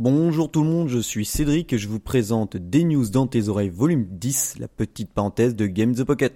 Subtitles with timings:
[0.00, 3.48] Bonjour tout le monde, je suis Cédric et je vous présente des news dans tes
[3.48, 6.34] oreilles volume 10, la petite parenthèse de Game the Pocket.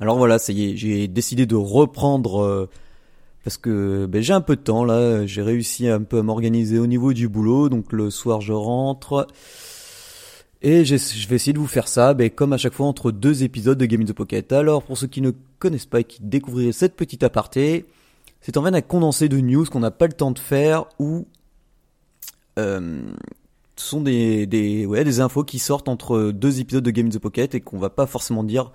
[0.00, 2.68] Alors voilà, ça y est, j'ai décidé de reprendre euh,
[3.44, 6.78] parce que ben, j'ai un peu de temps là, j'ai réussi un peu à m'organiser
[6.78, 9.26] au niveau du boulot, donc le soir je rentre
[10.62, 13.42] et je vais essayer de vous faire ça, ben, comme à chaque fois entre deux
[13.44, 14.50] épisodes de Game in the Pocket.
[14.50, 17.84] Alors pour ceux qui ne connaissent pas et qui découvriraient cette petite aparté,
[18.40, 21.26] c'est en fait un condensé de news qu'on n'a pas le temps de faire ou
[22.58, 23.02] euh,
[23.76, 27.60] ce sont des, infos qui sortent entre deux épisodes de Game in the Pocket et
[27.60, 28.72] qu'on va pas forcément dire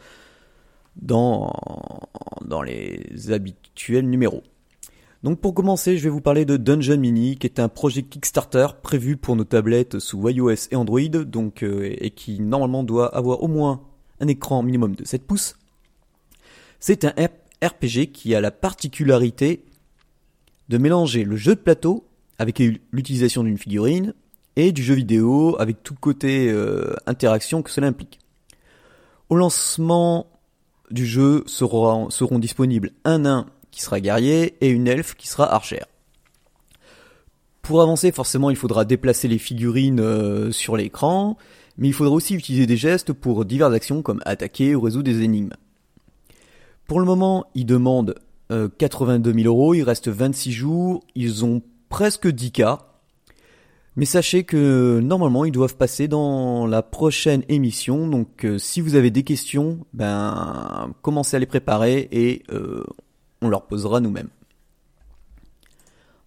[0.95, 1.52] dans
[2.63, 4.44] les habituels numéros.
[5.22, 8.68] Donc pour commencer, je vais vous parler de Dungeon Mini, qui est un projet Kickstarter
[8.82, 13.44] prévu pour nos tablettes sous iOS et Android, donc euh, et qui normalement doit avoir
[13.44, 13.81] au moins
[14.22, 15.58] un écran minimum de 7 pouces.
[16.80, 17.14] C'est un
[17.61, 19.66] RPG qui a la particularité
[20.70, 22.06] de mélanger le jeu de plateau
[22.38, 22.59] avec
[22.94, 24.14] l'utilisation d'une figurine
[24.56, 28.20] et du jeu vidéo avec tout côté euh, interaction que cela implique.
[29.28, 30.28] Au lancement
[30.92, 35.53] du jeu seront, seront disponibles un nain qui sera guerrier et une elfe qui sera
[35.53, 35.86] archère.
[37.62, 41.38] Pour avancer, forcément, il faudra déplacer les figurines euh, sur l'écran,
[41.78, 45.22] mais il faudra aussi utiliser des gestes pour diverses actions comme attaquer ou résoudre des
[45.22, 45.53] énigmes.
[46.88, 48.16] Pour le moment, ils demandent
[48.50, 52.80] 82 000 euros, il reste 26 jours, ils ont presque 10 cas,
[53.95, 58.08] mais sachez que normalement ils doivent passer dans la prochaine émission.
[58.08, 62.83] Donc euh, si vous avez des questions, ben commencez à les préparer et euh,
[63.42, 64.30] on leur posera nous-mêmes.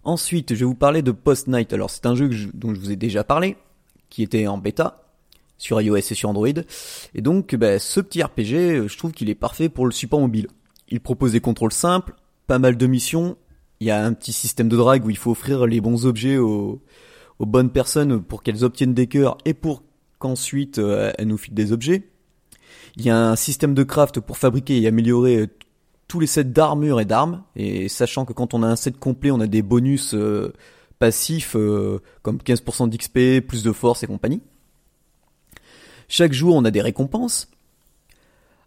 [0.03, 1.71] Ensuite, je vais vous parler de Post Night.
[1.73, 3.55] Alors c'est un jeu dont je vous ai déjà parlé,
[4.09, 4.99] qui était en bêta
[5.57, 6.47] sur iOS et sur Android.
[7.15, 10.19] Et donc ben, ce petit RPG, euh, je trouve qu'il est parfait pour le support
[10.19, 10.47] mobile.
[10.89, 12.15] Il propose des contrôles simples,
[12.47, 13.37] pas mal de missions.
[13.79, 16.37] Il y a un petit système de drag où il faut offrir les bons objets
[16.37, 16.81] aux
[17.39, 19.83] aux bonnes personnes pour qu'elles obtiennent des cœurs et pour
[20.19, 22.09] qu'ensuite euh, elles nous filent des objets.
[22.95, 25.47] Il y a un système de craft pour fabriquer et améliorer euh,
[26.13, 29.31] tous les sets d'armure et d'armes, et sachant que quand on a un set complet,
[29.31, 30.53] on a des bonus euh,
[30.99, 31.57] passifs
[32.21, 34.43] comme 15% d'XP, plus de force et compagnie.
[36.07, 37.49] Chaque jour, on a des récompenses.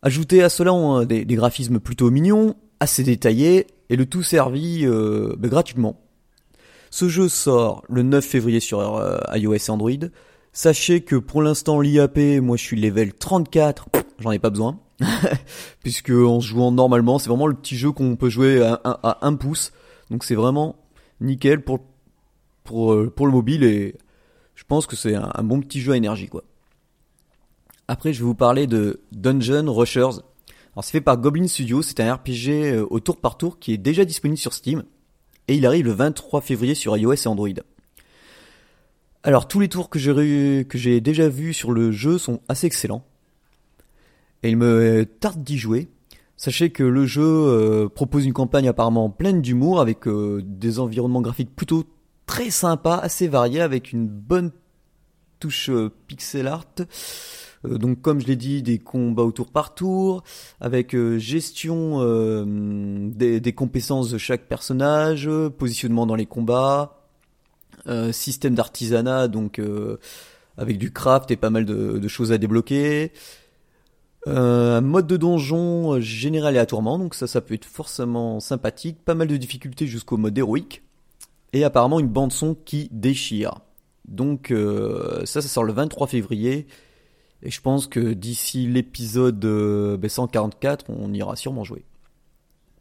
[0.02, 4.84] Ajouter à cela on a des, graphismes plutôt mignons, assez détaillés, et le tout servi
[4.84, 6.00] ben, gratuitement.
[6.90, 9.92] Ce jeu sort le 9 février sur euh, iOS et Android.
[10.52, 13.86] Sachez que pour l'instant l'IAP, moi je suis level 34,
[14.18, 14.80] j'en ai pas besoin.
[15.82, 19.72] Puisque en jouant normalement, c'est vraiment le petit jeu qu'on peut jouer à, 1 pouce.
[20.10, 20.76] Donc c'est vraiment
[21.20, 21.62] nickel
[22.72, 23.94] euh, pour le mobile et
[24.54, 26.44] je pense que c'est un, bon petit jeu à énergie quoi.
[27.88, 30.20] Après je vais vous parler de Dungeon Rushers.
[30.72, 33.72] Alors c'est fait par Goblin Studio, c'est un RPG euh, au tour par tour qui
[33.72, 34.84] est déjà disponible sur Steam
[35.48, 37.48] et il arrive le 23 février sur iOS et Android.
[39.22, 43.04] Alors tous les tours que j'ai déjà vus sur le jeu sont assez excellents.
[44.42, 45.88] Et il me tarde d'y jouer.
[46.36, 51.22] Sachez que le jeu euh, propose une campagne apparemment pleine d'humour avec euh, des environnements
[51.22, 51.84] graphiques plutôt
[52.26, 54.50] très sympas, assez variés, avec une bonne
[55.40, 56.66] touche euh, pixel art.
[57.64, 60.22] Euh, donc comme je l'ai dit, des combats au tour par tour,
[60.60, 66.92] avec euh, gestion euh, des, compétences de chaque personnage, positionnement dans les combats,
[68.10, 69.60] système d'artisanat, donc
[70.58, 73.12] avec du craft et pas mal de, choses à débloquer.
[74.26, 78.98] Un mode de donjon généré aléatoirement, donc ça, ça peut être forcément sympathique.
[79.04, 80.82] Pas mal de difficultés jusqu'au mode héroïque.
[81.52, 83.60] Et apparemment une bande son qui déchire.
[84.08, 84.52] Donc
[85.24, 86.66] ça, ça sort le 23 février.
[87.42, 89.42] Et je pense que d'ici l'épisode
[90.04, 91.84] 144, euh, ben, on ira sûrement jouer.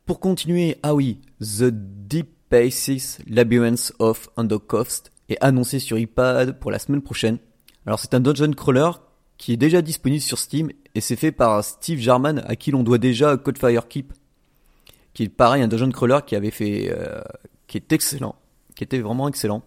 [0.06, 6.72] Pour continuer, ah oui, The Deep Basis Labyrinth of Undercoast est annoncé sur iPad pour
[6.72, 7.40] la semaine prochaine.
[7.86, 8.92] Alors c'est un dungeon crawler
[9.38, 12.84] qui est déjà disponible sur Steam et c'est fait par Steve Jarman à qui l'on
[12.84, 14.14] doit déjà Codefire Keep,
[15.14, 17.22] qui est pareil un dungeon crawler qui avait fait, euh,
[17.74, 18.36] est excellent,
[18.76, 19.64] qui était vraiment excellent.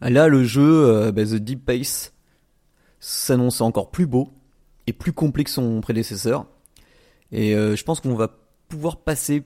[0.00, 2.12] Là le jeu euh, ben, The Deep Base
[3.00, 4.30] s'annonce encore plus beau
[4.86, 6.46] et plus complet que son prédécesseur.
[7.32, 8.36] Et euh, je pense qu'on va
[8.68, 9.44] pouvoir passer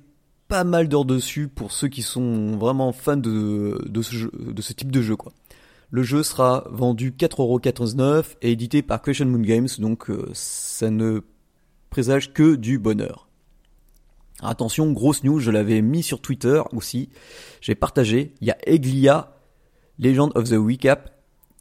[0.49, 4.93] pas mal d'heures dessus pour ceux qui sont vraiment fans de, ce, de ce type
[4.93, 5.17] de jeu.
[5.17, 5.33] Quoi.
[5.95, 11.21] Le jeu sera vendu 4,99€ et édité par Question Moon Games, donc euh, ça ne
[11.89, 13.29] présage que du bonheur.
[14.43, 17.11] Attention, grosse news, je l'avais mis sur Twitter aussi.
[17.61, 18.35] J'ai partagé.
[18.41, 19.37] Il y a Eglia,
[20.01, 21.13] Legend of the Recap,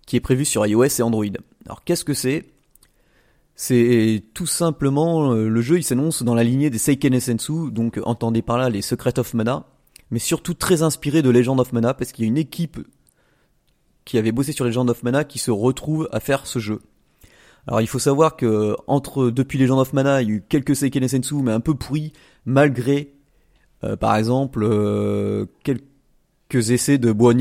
[0.08, 1.26] qui est prévu sur iOS et Android.
[1.68, 2.48] Alors qu'est-ce que c'est?
[3.54, 8.00] C'est tout simplement euh, le jeu, il s'annonce dans la lignée des Seiken Sensu, donc
[8.04, 9.68] entendez par là les Secrets of Mana,
[10.10, 12.80] mais surtout très inspiré de Legend of Mana parce qu'il y a une équipe
[14.06, 16.80] qui avait bossé sur Legend of Mana qui se retrouve à faire ce jeu.
[17.68, 20.76] Alors il faut savoir que entre depuis Legend of Mana, il y a eu quelques
[20.76, 22.12] Seiken Sensu mais un peu pourris
[22.46, 23.14] malgré
[23.84, 27.38] euh, par exemple euh, quelques essais de Bon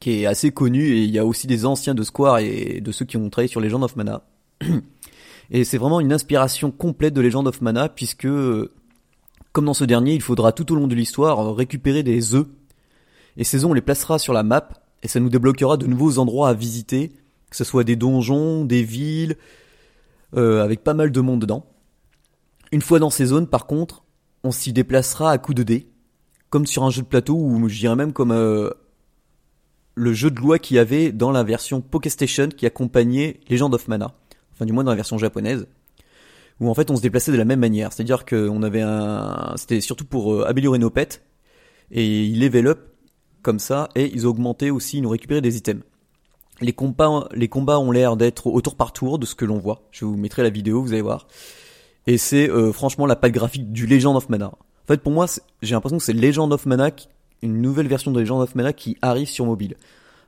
[0.00, 2.90] qui est assez connu et il y a aussi des anciens de Square et de
[2.90, 4.22] ceux qui ont travaillé sur Legend of Mana.
[5.50, 8.28] et c'est vraiment une inspiration complète de Legend of Mana puisque
[9.52, 12.46] comme dans ce dernier, il faudra tout au long de l'histoire récupérer des œufs
[13.36, 14.68] et ces œufs on les placera sur la map
[15.02, 17.12] et ça nous débloquera de nouveaux endroits à visiter,
[17.50, 19.36] que ce soit des donjons, des villes,
[20.36, 21.66] euh, avec pas mal de monde dedans.
[22.72, 24.04] Une fois dans ces zones, par contre,
[24.44, 25.88] on s'y déplacera à coups de dés,
[26.50, 28.70] comme sur un jeu de plateau ou je dirais même comme euh,
[29.94, 33.88] le jeu de loi qu'il y avait dans la version Pokestation qui accompagnait Legend of
[33.88, 34.14] Mana,
[34.52, 35.66] enfin du moins dans la version japonaise,
[36.60, 39.80] où en fait on se déplaçait de la même manière, c'est-à-dire qu'on avait un, c'était
[39.80, 41.22] surtout pour euh, améliorer nos pets.
[41.92, 42.89] Et il level up
[43.42, 45.82] comme ça et ils augmenté aussi, ils nous récupéraient des items.
[46.60, 49.58] Les combats, les combats ont l'air d'être au tour par tour de ce que l'on
[49.58, 49.82] voit.
[49.90, 51.26] Je vous mettrai la vidéo, vous allez voir.
[52.06, 54.48] Et c'est euh, franchement la patte graphique du Legend of Mana.
[54.48, 55.26] En fait, pour moi,
[55.62, 56.90] j'ai l'impression que c'est Legend of Mana,
[57.42, 59.76] une nouvelle version de Legend of Mana qui arrive sur mobile.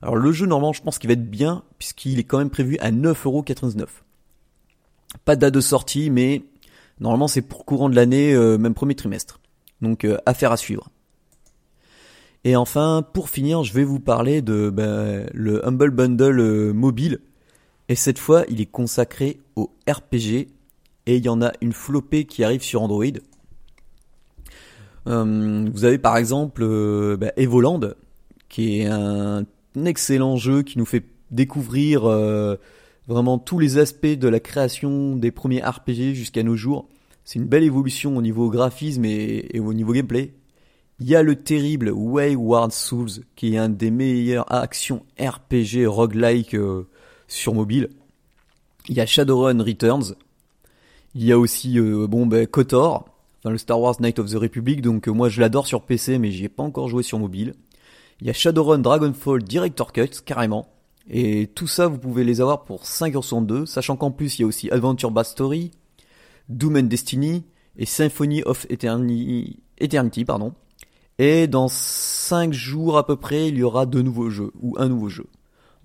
[0.00, 2.78] Alors le jeu, normalement, je pense qu'il va être bien, puisqu'il est quand même prévu
[2.78, 3.86] à 9,99€.
[5.24, 6.42] Pas de date de sortie, mais
[7.00, 9.40] normalement c'est pour courant de l'année, euh, même premier trimestre.
[9.80, 10.88] Donc euh, affaire à suivre.
[12.44, 17.20] Et enfin, pour finir, je vais vous parler de ben, le Humble Bundle euh, mobile.
[17.88, 20.48] Et cette fois, il est consacré au RPG.
[21.06, 23.04] Et il y en a une flopée qui arrive sur Android.
[25.08, 27.80] Euh, vous avez par exemple euh, ben, Evoland,
[28.48, 29.44] qui est un,
[29.84, 32.02] excellent jeu qui nous fait découvrir
[33.08, 36.88] vraiment tous les aspects de la création des premiers RPG jusqu'à nos jours.
[37.24, 40.34] C'est une belle évolution au niveau graphisme et au niveau gameplay.
[41.00, 46.54] Il y a le terrible Wayward Souls, qui est un des meilleurs actions RPG roguelike
[46.54, 46.88] euh,
[47.26, 47.90] sur mobile.
[48.88, 50.14] Il y a Shadowrun Returns.
[51.14, 53.04] Il y a aussi euh, bon ben KOTOR,
[53.38, 54.80] enfin le Star Wars Night of the Republic.
[54.80, 57.54] Donc euh, moi je l'adore sur PC, mais j'y ai pas encore joué sur mobile.
[58.20, 60.68] Il y a Shadowrun Dragonfall Director Cut carrément.
[61.10, 64.46] Et tout ça, vous pouvez les avoir pour 5,62€, sachant qu'en plus, il y a
[64.46, 65.72] aussi Adventure Bad Story,
[66.48, 67.42] Doom and Destiny
[67.76, 70.54] et Symphony of Eternity pardon.
[71.22, 74.88] Et dans 5 jours à peu près, il y aura deux nouveaux jeux, ou un
[74.88, 75.26] nouveau jeu.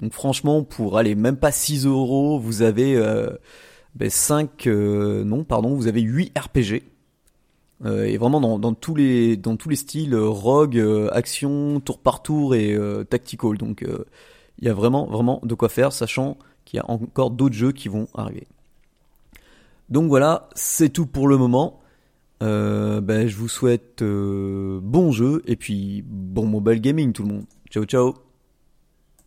[0.01, 3.29] Donc franchement, pour aller même pas 6 euros, vous avez euh,
[3.93, 6.81] ben 5, euh, non pardon, vous avez 8 RPG.
[7.85, 12.55] Euh, et vraiment dans, tous les dans tous les styles rogue, action, tour par tour
[12.55, 12.75] et
[13.07, 13.59] tactical.
[13.59, 13.85] Donc
[14.57, 17.73] il y a vraiment vraiment de quoi faire, sachant qu'il y a encore d'autres jeux
[17.73, 18.47] qui vont arriver.
[19.89, 21.79] Donc voilà, c'est tout pour le moment.
[22.43, 27.29] Euh, ben, je vous souhaite euh, bon jeu et puis bon mobile gaming tout le
[27.29, 27.45] monde.
[27.69, 28.26] Ciao ciao